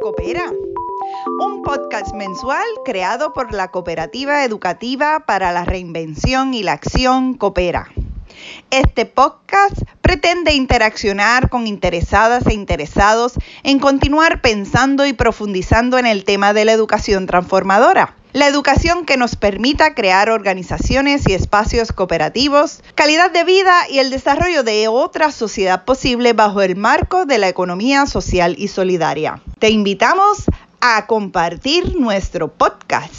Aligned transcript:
Coopera, 0.00 0.54
un 1.38 1.62
podcast 1.62 2.14
mensual 2.14 2.64
creado 2.82 3.34
por 3.34 3.52
la 3.52 3.70
Cooperativa 3.70 4.42
Educativa 4.42 5.20
para 5.26 5.52
la 5.52 5.66
Reinvención 5.66 6.54
y 6.54 6.62
la 6.62 6.72
Acción 6.72 7.34
Coopera. 7.34 7.90
Este 8.70 9.04
podcast 9.04 9.82
pretende 10.00 10.54
interaccionar 10.54 11.50
con 11.50 11.66
interesadas 11.66 12.46
e 12.46 12.54
interesados 12.54 13.34
en 13.64 13.80
continuar 13.80 14.40
pensando 14.40 15.04
y 15.04 15.12
profundizando 15.12 15.98
en 15.98 16.06
el 16.06 16.24
tema 16.24 16.54
de 16.54 16.64
la 16.64 16.72
educación 16.72 17.26
transformadora. 17.26 18.14
La 18.36 18.48
educación 18.48 19.06
que 19.06 19.16
nos 19.16 19.34
permita 19.34 19.94
crear 19.94 20.28
organizaciones 20.28 21.26
y 21.26 21.32
espacios 21.32 21.90
cooperativos, 21.90 22.82
calidad 22.94 23.30
de 23.30 23.44
vida 23.44 23.72
y 23.88 23.98
el 23.98 24.10
desarrollo 24.10 24.62
de 24.62 24.88
otra 24.88 25.32
sociedad 25.32 25.86
posible 25.86 26.34
bajo 26.34 26.60
el 26.60 26.76
marco 26.76 27.24
de 27.24 27.38
la 27.38 27.48
economía 27.48 28.04
social 28.04 28.54
y 28.58 28.68
solidaria. 28.68 29.40
Te 29.58 29.70
invitamos 29.70 30.44
a 30.82 31.06
compartir 31.06 31.98
nuestro 31.98 32.52
podcast. 32.52 33.14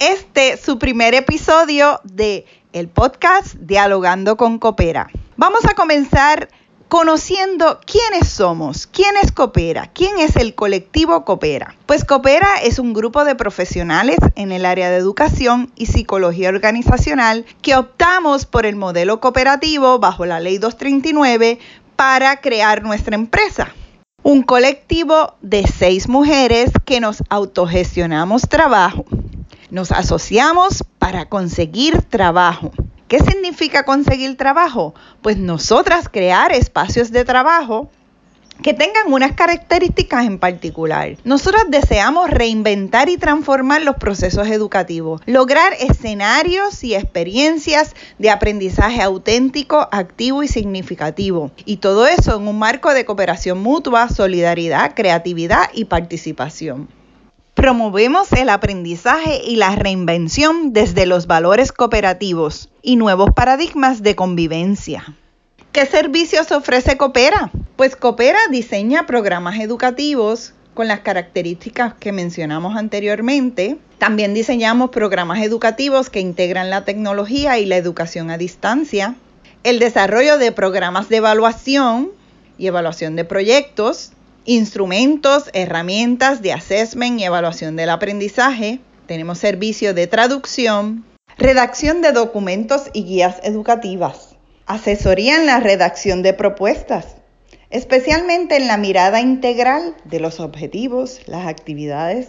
Este 0.00 0.58
su 0.58 0.78
primer 0.78 1.14
episodio 1.14 2.02
de 2.04 2.44
el 2.74 2.88
podcast 2.88 3.54
Dialogando 3.54 4.36
con 4.36 4.58
Coopera. 4.58 5.08
Vamos 5.38 5.64
a 5.64 5.72
comenzar 5.72 6.50
conociendo 6.88 7.80
quiénes 7.84 8.28
somos, 8.28 8.86
quién 8.86 9.16
es 9.22 9.32
Coopera, 9.32 9.90
quién 9.92 10.18
es 10.18 10.36
el 10.36 10.54
colectivo 10.54 11.24
Coopera. 11.24 11.74
Pues 11.86 12.04
Coopera 12.04 12.48
es 12.62 12.78
un 12.78 12.92
grupo 12.92 13.24
de 13.24 13.34
profesionales 13.34 14.18
en 14.36 14.52
el 14.52 14.64
área 14.64 14.90
de 14.90 14.96
educación 14.96 15.72
y 15.74 15.86
psicología 15.86 16.48
organizacional 16.48 17.44
que 17.60 17.76
optamos 17.76 18.46
por 18.46 18.66
el 18.66 18.76
modelo 18.76 19.20
cooperativo 19.20 19.98
bajo 19.98 20.26
la 20.26 20.40
ley 20.40 20.58
239 20.58 21.58
para 21.96 22.40
crear 22.40 22.82
nuestra 22.82 23.16
empresa. 23.16 23.72
Un 24.22 24.42
colectivo 24.42 25.34
de 25.40 25.66
seis 25.66 26.08
mujeres 26.08 26.70
que 26.84 27.00
nos 27.00 27.22
autogestionamos 27.28 28.42
trabajo. 28.42 29.04
Nos 29.70 29.92
asociamos 29.92 30.84
para 30.98 31.28
conseguir 31.28 32.02
trabajo 32.02 32.72
¿Qué 33.08 33.20
significa 33.20 33.84
conseguir 33.84 34.36
trabajo? 34.36 34.92
Pues 35.22 35.36
nosotras 35.36 36.08
crear 36.10 36.52
espacios 36.52 37.12
de 37.12 37.24
trabajo 37.24 37.88
que 38.64 38.74
tengan 38.74 39.12
unas 39.12 39.32
características 39.32 40.26
en 40.26 40.40
particular. 40.40 41.16
Nosotros 41.22 41.64
deseamos 41.68 42.30
reinventar 42.30 43.08
y 43.08 43.16
transformar 43.16 43.82
los 43.82 43.94
procesos 43.96 44.48
educativos, 44.48 45.20
lograr 45.26 45.74
escenarios 45.78 46.82
y 46.82 46.96
experiencias 46.96 47.94
de 48.18 48.30
aprendizaje 48.30 49.02
auténtico, 49.02 49.88
activo 49.92 50.42
y 50.42 50.48
significativo. 50.48 51.52
Y 51.64 51.76
todo 51.76 52.08
eso 52.08 52.36
en 52.36 52.48
un 52.48 52.58
marco 52.58 52.92
de 52.92 53.04
cooperación 53.04 53.62
mutua, 53.62 54.08
solidaridad, 54.08 54.94
creatividad 54.96 55.68
y 55.72 55.84
participación. 55.84 56.88
Promovemos 57.56 58.32
el 58.34 58.50
aprendizaje 58.50 59.40
y 59.42 59.56
la 59.56 59.74
reinvención 59.74 60.74
desde 60.74 61.06
los 61.06 61.26
valores 61.26 61.72
cooperativos 61.72 62.68
y 62.82 62.96
nuevos 62.96 63.30
paradigmas 63.34 64.02
de 64.02 64.14
convivencia. 64.14 65.16
¿Qué 65.72 65.86
servicios 65.86 66.52
ofrece 66.52 66.98
Coopera? 66.98 67.50
Pues 67.76 67.96
Coopera 67.96 68.38
diseña 68.50 69.06
programas 69.06 69.58
educativos 69.58 70.52
con 70.74 70.86
las 70.86 71.00
características 71.00 71.94
que 71.94 72.12
mencionamos 72.12 72.76
anteriormente. 72.76 73.78
También 73.96 74.34
diseñamos 74.34 74.90
programas 74.90 75.42
educativos 75.42 76.10
que 76.10 76.20
integran 76.20 76.68
la 76.68 76.84
tecnología 76.84 77.58
y 77.58 77.64
la 77.64 77.78
educación 77.78 78.30
a 78.30 78.36
distancia, 78.36 79.14
el 79.64 79.78
desarrollo 79.78 80.36
de 80.36 80.52
programas 80.52 81.08
de 81.08 81.16
evaluación 81.16 82.10
y 82.58 82.66
evaluación 82.66 83.16
de 83.16 83.24
proyectos, 83.24 84.12
instrumentos, 84.46 85.50
herramientas 85.52 86.40
de 86.40 86.52
assessment 86.52 87.20
y 87.20 87.24
evaluación 87.24 87.76
del 87.76 87.90
aprendizaje. 87.90 88.78
Tenemos 89.06 89.38
servicio 89.38 89.92
de 89.92 90.06
traducción, 90.06 91.04
redacción 91.36 92.00
de 92.00 92.12
documentos 92.12 92.84
y 92.92 93.04
guías 93.04 93.36
educativas, 93.42 94.36
asesoría 94.66 95.36
en 95.36 95.46
la 95.46 95.60
redacción 95.60 96.22
de 96.22 96.32
propuestas, 96.32 97.16
especialmente 97.70 98.56
en 98.56 98.68
la 98.68 98.76
mirada 98.76 99.20
integral 99.20 99.96
de 100.04 100.20
los 100.20 100.38
objetivos, 100.40 101.20
las 101.26 101.46
actividades 101.46 102.28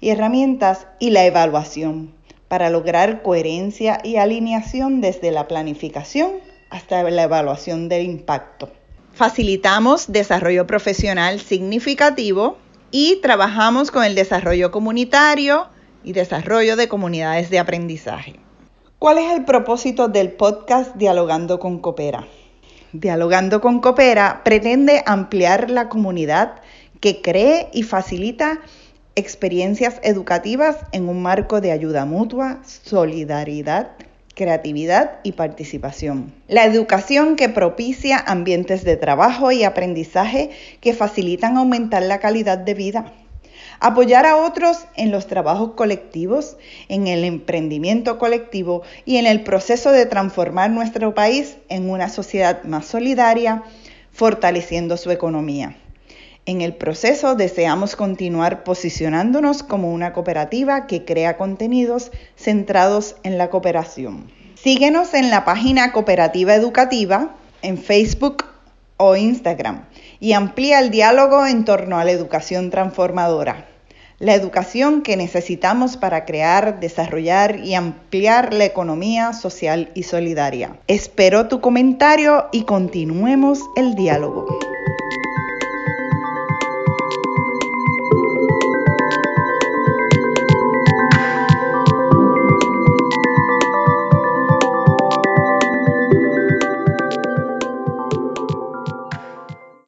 y 0.00 0.08
herramientas 0.08 0.86
y 0.98 1.10
la 1.10 1.26
evaluación 1.26 2.14
para 2.48 2.70
lograr 2.70 3.22
coherencia 3.22 4.00
y 4.02 4.16
alineación 4.16 5.00
desde 5.00 5.30
la 5.30 5.46
planificación 5.46 6.32
hasta 6.70 7.02
la 7.02 7.22
evaluación 7.22 7.88
del 7.88 8.02
impacto. 8.02 8.72
Facilitamos 9.20 10.10
desarrollo 10.10 10.66
profesional 10.66 11.40
significativo 11.40 12.56
y 12.90 13.16
trabajamos 13.20 13.90
con 13.90 14.02
el 14.02 14.14
desarrollo 14.14 14.70
comunitario 14.70 15.66
y 16.02 16.14
desarrollo 16.14 16.74
de 16.74 16.88
comunidades 16.88 17.50
de 17.50 17.58
aprendizaje. 17.58 18.40
¿Cuál 18.98 19.18
es 19.18 19.30
el 19.34 19.44
propósito 19.44 20.08
del 20.08 20.32
podcast 20.32 20.96
Dialogando 20.96 21.58
con 21.58 21.80
Coopera? 21.80 22.26
Dialogando 22.94 23.60
con 23.60 23.82
Coopera 23.82 24.40
pretende 24.42 25.02
ampliar 25.04 25.68
la 25.68 25.90
comunidad 25.90 26.62
que 27.00 27.20
cree 27.20 27.68
y 27.74 27.82
facilita 27.82 28.60
experiencias 29.16 30.00
educativas 30.02 30.78
en 30.92 31.10
un 31.10 31.20
marco 31.20 31.60
de 31.60 31.72
ayuda 31.72 32.06
mutua, 32.06 32.60
solidaridad 32.64 33.90
creatividad 34.40 35.20
y 35.22 35.32
participación. 35.32 36.32
La 36.48 36.64
educación 36.64 37.36
que 37.36 37.50
propicia 37.50 38.16
ambientes 38.16 38.84
de 38.84 38.96
trabajo 38.96 39.52
y 39.52 39.64
aprendizaje 39.64 40.48
que 40.80 40.94
facilitan 40.94 41.58
aumentar 41.58 42.02
la 42.02 42.20
calidad 42.20 42.56
de 42.56 42.72
vida. 42.72 43.12
Apoyar 43.80 44.24
a 44.24 44.38
otros 44.38 44.86
en 44.96 45.10
los 45.10 45.26
trabajos 45.26 45.72
colectivos, 45.72 46.56
en 46.88 47.06
el 47.06 47.24
emprendimiento 47.24 48.18
colectivo 48.18 48.80
y 49.04 49.18
en 49.18 49.26
el 49.26 49.42
proceso 49.42 49.92
de 49.92 50.06
transformar 50.06 50.70
nuestro 50.70 51.14
país 51.14 51.58
en 51.68 51.90
una 51.90 52.08
sociedad 52.08 52.64
más 52.64 52.86
solidaria, 52.86 53.62
fortaleciendo 54.10 54.96
su 54.96 55.10
economía. 55.10 55.76
En 56.46 56.62
el 56.62 56.74
proceso 56.74 57.34
deseamos 57.34 57.96
continuar 57.96 58.64
posicionándonos 58.64 59.62
como 59.62 59.92
una 59.92 60.12
cooperativa 60.12 60.86
que 60.86 61.04
crea 61.04 61.36
contenidos 61.36 62.10
centrados 62.36 63.16
en 63.22 63.38
la 63.38 63.50
cooperación. 63.50 64.30
Síguenos 64.54 65.14
en 65.14 65.30
la 65.30 65.44
página 65.44 65.92
Cooperativa 65.92 66.54
Educativa 66.54 67.36
en 67.62 67.78
Facebook 67.78 68.44
o 68.96 69.16
Instagram 69.16 69.84
y 70.18 70.32
amplía 70.32 70.80
el 70.80 70.90
diálogo 70.90 71.46
en 71.46 71.64
torno 71.64 71.98
a 71.98 72.04
la 72.04 72.10
educación 72.10 72.70
transformadora. 72.70 73.66
La 74.18 74.34
educación 74.34 75.00
que 75.00 75.16
necesitamos 75.16 75.96
para 75.96 76.26
crear, 76.26 76.78
desarrollar 76.78 77.60
y 77.60 77.74
ampliar 77.74 78.52
la 78.52 78.66
economía 78.66 79.32
social 79.32 79.90
y 79.94 80.02
solidaria. 80.02 80.78
Espero 80.88 81.48
tu 81.48 81.62
comentario 81.62 82.48
y 82.52 82.64
continuemos 82.64 83.60
el 83.76 83.94
diálogo. 83.94 84.46